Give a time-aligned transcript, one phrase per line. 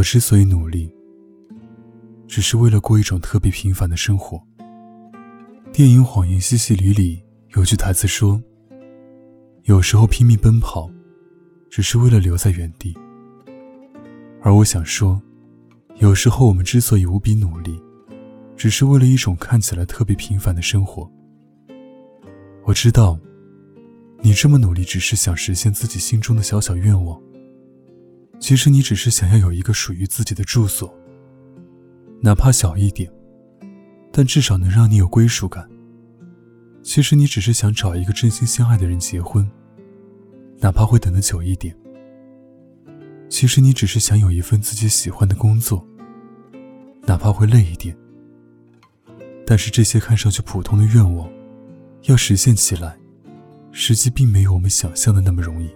[0.00, 0.90] 我之所以努力，
[2.26, 4.42] 只是为了过一种特别平凡的生活。
[5.74, 7.22] 电影《谎言西西里》里
[7.54, 8.42] 有句台词说
[9.64, 10.90] ：“有时候拼命奔跑，
[11.68, 12.96] 只是为了留在原地。”
[14.40, 15.20] 而我想说，
[15.96, 17.78] 有时候我们之所以无比努力，
[18.56, 21.06] 只是为了一种看起来特别平凡的生活。
[22.64, 23.18] 我知道，
[24.22, 27.20] 你这么努力，只是想实现自己心中的小小愿望。
[28.40, 30.92] 其实你只是想要有一个属于自己的住所，
[32.22, 33.08] 哪怕小一点，
[34.10, 35.68] 但至少能让你有归属感。
[36.82, 39.48] 其实你只是想找一个真心相爱的人结婚，
[40.58, 41.76] 哪怕会等得久一点。
[43.28, 45.86] 其实你只是想有一份自己喜欢的工作，
[47.02, 47.94] 哪怕会累一点。
[49.46, 51.30] 但是这些看上去普通的愿望，
[52.04, 52.98] 要实现起来，
[53.70, 55.68] 实际并没有我们想象的那么容易。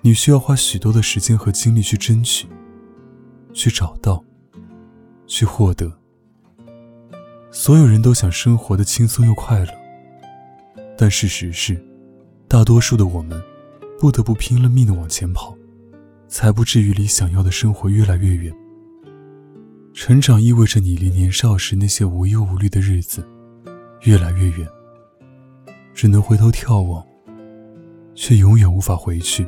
[0.00, 2.46] 你需要花许多的时间和精力去争取，
[3.52, 4.24] 去找到，
[5.26, 5.92] 去获得。
[7.50, 9.72] 所有人都想生活的轻松又快乐，
[10.96, 11.82] 但事实是，
[12.46, 13.42] 大多数的我们，
[13.98, 15.56] 不得不拼了命的往前跑，
[16.28, 18.54] 才不至于离想要的生活越来越远。
[19.92, 23.26] 成长意味着你离年少时那些无忧无虑的日子，
[24.02, 24.68] 越来越远。
[25.92, 27.04] 只能回头眺望，
[28.14, 29.44] 却永远无法回去。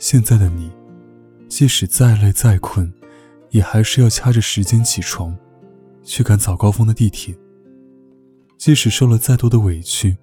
[0.00, 0.72] 现在的你，
[1.46, 2.90] 即使再累再困，
[3.50, 5.36] 也还是要掐着时间起床，
[6.02, 7.36] 去赶早高峰的地铁。
[8.56, 10.16] 即使受了再多的委屈，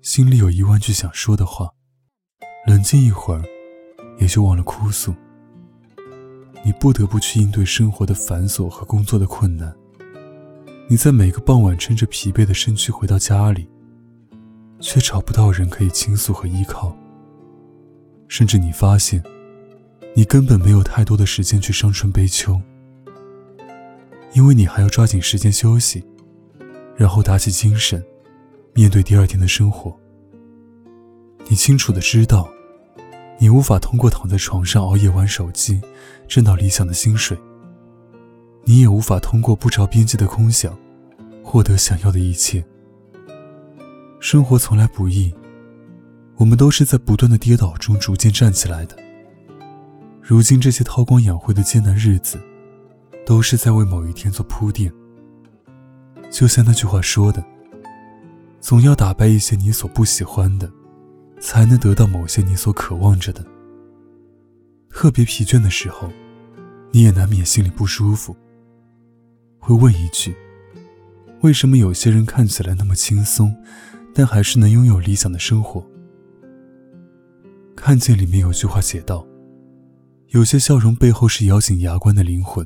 [0.00, 1.68] 心里有一万句想说的话，
[2.66, 3.44] 冷静一会儿，
[4.18, 5.14] 也就忘了哭诉。
[6.64, 9.76] 你不得不去应对生活的繁琐和工作的困难。
[10.88, 13.68] 你在每个傍晚撑着疲惫的身躯回到家里，
[14.80, 16.96] 却找不到人可以倾诉和依靠。
[18.32, 19.22] 甚至你发现，
[20.14, 22.58] 你根本没有太多的时间去伤春悲秋，
[24.32, 26.02] 因为你还要抓紧时间休息，
[26.96, 28.02] 然后打起精神，
[28.72, 29.94] 面对第二天的生活。
[31.46, 32.48] 你清楚的知道，
[33.36, 35.78] 你无法通过躺在床上熬夜玩手机，
[36.26, 37.36] 挣到理想的薪水。
[38.64, 40.74] 你也无法通过不着边际的空想，
[41.44, 42.64] 获得想要的一切。
[44.20, 45.30] 生活从来不易。
[46.42, 48.96] 我们都是在不断的跌倒中逐渐站起来的。
[50.20, 52.36] 如今这些韬光养晦的艰难日子，
[53.24, 54.92] 都是在为某一天做铺垫。
[56.32, 57.44] 就像那句话说的
[58.58, 60.68] ：“总要打败一些你所不喜欢的，
[61.38, 63.46] 才能得到某些你所渴望着的。”
[64.90, 66.10] 特别疲倦的时候，
[66.90, 68.34] 你也难免心里不舒服，
[69.60, 70.34] 会问一句
[71.42, 73.54] ：“为什么有些人看起来那么轻松，
[74.12, 75.86] 但还是能拥有理想的生活？”
[77.84, 79.26] 看见里面有句话写道
[80.30, 82.64] ：“有些笑容背后是咬紧牙关的灵魂。”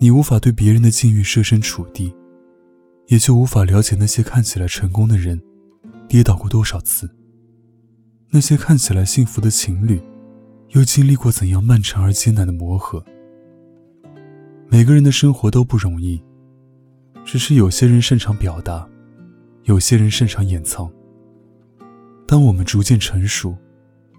[0.00, 2.12] 你无法对别人的境遇设身处地，
[3.06, 5.40] 也就无法了解那些看起来成功的人，
[6.08, 7.06] 跌倒过多少次；
[8.30, 10.02] 那些看起来幸福的情侣，
[10.70, 13.04] 又经历过怎样漫长而艰难的磨合。
[14.68, 16.20] 每个人的生活都不容易，
[17.24, 18.88] 只是有些人擅长表达，
[19.62, 20.90] 有些人擅长掩藏。
[22.26, 23.56] 当我们逐渐成熟，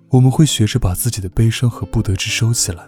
[0.10, 2.88] 我们会学着把自己的悲伤和不得志收起来，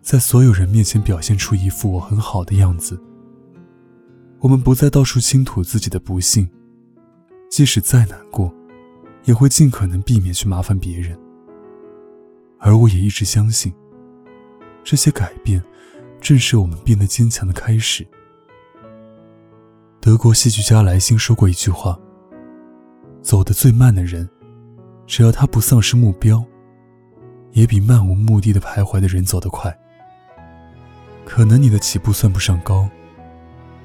[0.00, 2.98] 在所有人面前表现出一副我很好的样子。
[4.38, 6.48] 我们不再到处倾吐自己的不幸，
[7.50, 8.50] 即使再难过，
[9.24, 11.18] 也会尽可能避免去麻烦别人。
[12.58, 13.70] 而我也一直相信，
[14.82, 15.62] 这些改变
[16.20, 18.06] 正是我们变得坚强的开始。
[20.00, 21.98] 德国戏剧家莱辛说过一句话
[23.20, 24.26] ：“走得最慢的人。”
[25.08, 26.44] 只要他不丧失目标，
[27.52, 29.74] 也比漫无目的的徘徊的人走得快。
[31.24, 32.86] 可能你的起步算不上高，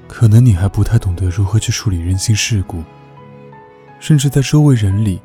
[0.06, 2.84] 可能你还不太懂得如何去处理人情世故，
[3.98, 5.18] 甚至在周围人里，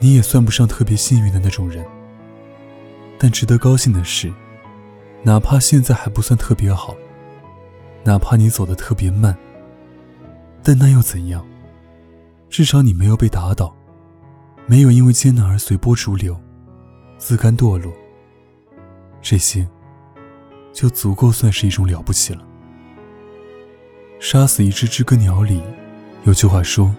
[0.00, 1.84] 你也算不上特别幸运的那种人。
[3.18, 4.32] 但值得高兴的是，
[5.22, 6.96] 哪怕现在还不算特别好，
[8.04, 9.36] 哪怕你走得特别慢，
[10.62, 11.46] 但那又怎样？
[12.48, 13.74] 至少你没有被打倒，
[14.68, 16.36] 没有因为艰难而随波逐流、
[17.18, 17.92] 自甘堕落。
[19.22, 19.66] 这些，
[20.72, 22.44] 就足够算是一种了不起了。
[24.18, 25.62] 杀死一只知更鸟里，
[26.24, 26.92] 有句话说：“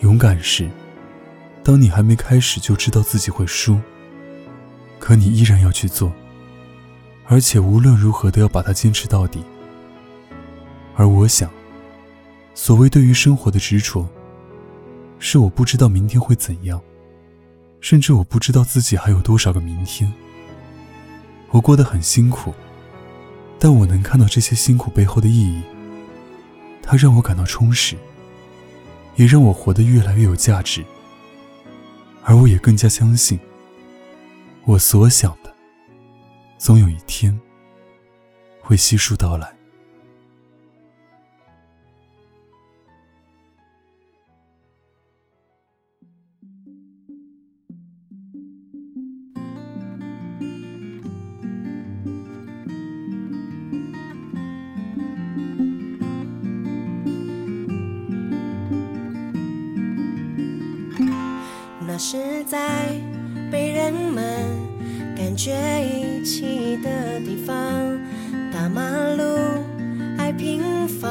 [0.00, 0.68] 勇敢是，
[1.62, 3.80] 当你还没开始就知道自己会输，
[4.98, 6.12] 可你依然要去做，
[7.24, 9.42] 而且无论如何都要把它坚持到底。”
[10.96, 11.50] 而我想，
[12.54, 14.06] 所谓对于生活的执着，
[15.18, 16.80] 是我不知道明天会怎样，
[17.80, 20.12] 甚至我不知道自己还有多少个明天。
[21.50, 22.52] 我过得很辛苦，
[23.58, 25.62] 但我能看到这些辛苦背后的意义。
[26.82, 27.96] 它让我感到充实，
[29.16, 30.84] 也让我活得越来越有价值。
[32.22, 33.40] 而我也更加相信，
[34.64, 35.52] 我所想的，
[36.58, 37.40] 总有一天
[38.60, 39.55] 会悉数到来。
[61.96, 62.58] 那是在
[63.50, 64.22] 被人们
[65.16, 67.56] 感觉遗弃的地方，
[68.52, 68.82] 大马
[69.16, 69.24] 路
[70.18, 71.10] 爱平房，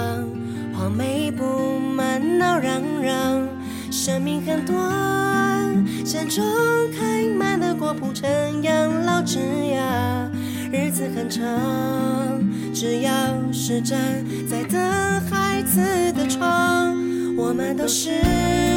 [0.75, 3.47] 黄梅布满闹嚷嚷。
[3.89, 4.77] 生命很短，
[6.05, 6.45] 山中
[6.91, 8.29] 开满了果铺成
[8.61, 10.29] 养老枝桠。
[10.71, 11.49] 日子很长，
[12.71, 13.11] 只要
[13.51, 14.79] 是站在等
[15.31, 16.95] 孩子的床，
[17.35, 18.74] 我们都是。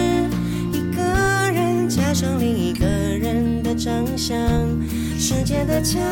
[4.19, 4.37] 的长相，
[5.17, 6.03] 时间的墙，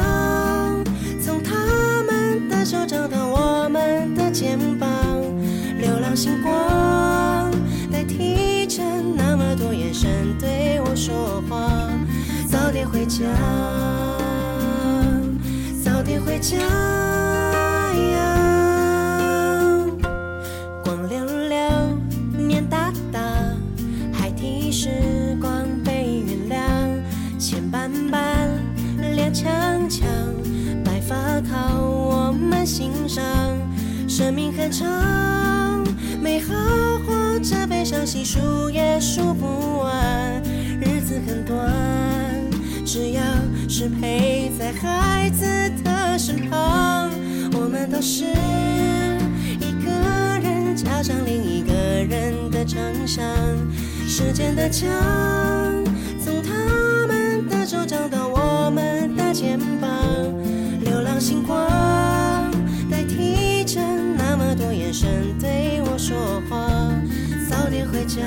[1.20, 1.52] 从他
[2.04, 4.88] 们的手掌到我们的肩膀，
[5.80, 7.50] 流浪星光
[7.90, 8.80] 代替着
[9.16, 10.08] 那么多眼神
[10.38, 11.90] 对我说话。
[12.48, 13.24] 早点回家，
[15.84, 16.56] 早点回家
[34.16, 35.84] 生命很长，
[36.22, 36.54] 美好
[37.06, 40.42] 或者悲伤，细数也数不完。
[40.80, 41.70] 日子很短，
[42.86, 43.20] 只要
[43.68, 45.44] 是陪在孩子
[45.84, 47.10] 的身旁，
[47.60, 48.24] 我们都是
[49.60, 49.90] 一个
[50.42, 53.22] 人加上另一个人的长相。
[54.08, 54.88] 时间的墙，
[56.24, 59.26] 从他们的手掌到我们的。
[59.34, 59.90] 肩膀，
[60.80, 61.60] 流浪星光
[64.76, 66.68] 眼神对我说话。
[67.48, 68.22] 早点回家，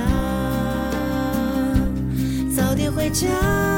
[2.56, 3.69] 早点回家。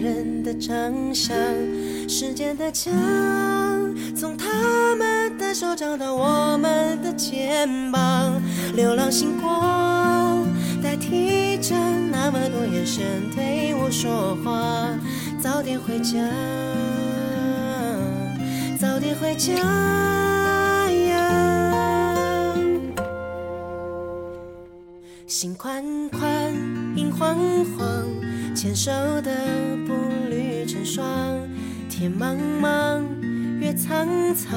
[0.00, 1.36] 人的长相，
[2.08, 2.90] 时间的墙，
[4.16, 8.40] 从他们的手掌到我们的肩膀，
[8.74, 10.46] 流浪星光
[10.82, 11.74] 代替着
[12.10, 13.04] 那么多眼神
[13.36, 14.88] 对我说话。
[15.38, 16.18] 早点回家，
[18.78, 19.52] 早点回家。
[25.26, 26.52] 心宽宽，
[26.96, 27.36] 影晃
[27.76, 28.04] 晃，
[28.54, 28.90] 牵手
[29.22, 29.30] 的
[29.86, 29.94] 步
[30.28, 31.04] 履成双。
[31.88, 33.02] 天茫茫，
[33.60, 34.50] 月苍苍，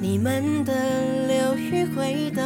[0.00, 0.72] 你们的
[1.26, 2.44] 流语回荡。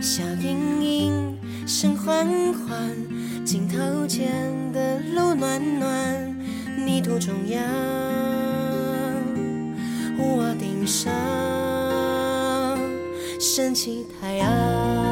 [0.00, 2.90] 笑盈盈，声缓缓，
[3.44, 4.30] 镜头前
[4.72, 6.36] 的路暖暖。
[6.84, 7.62] 泥土中央，
[10.18, 11.12] 屋顶上
[13.38, 15.11] 升起太阳。